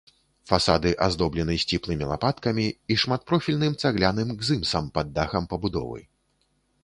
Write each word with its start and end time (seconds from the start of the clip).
Фасады 0.51 0.91
аздоблены 1.07 1.57
сціплымі 1.63 2.05
лапаткамі 2.11 2.65
і 2.95 2.97
шматпрофільным 3.03 3.73
цагляным 3.85 4.29
гзымсам 4.39 4.85
пад 4.99 5.07
дахам 5.19 5.43
пабудовы. 5.55 6.01